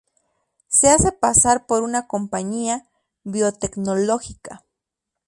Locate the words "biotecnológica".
3.23-4.65